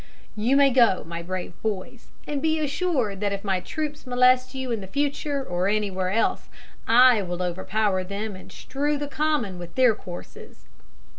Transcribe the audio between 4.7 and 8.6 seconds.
in the future, or anywhere else, I will overpower them and